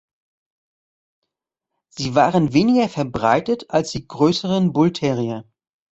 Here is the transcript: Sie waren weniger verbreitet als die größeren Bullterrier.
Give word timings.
Sie 1.89 2.15
waren 2.15 2.53
weniger 2.53 2.89
verbreitet 2.89 3.69
als 3.69 3.91
die 3.91 4.07
größeren 4.07 4.73
Bullterrier. 4.73 5.45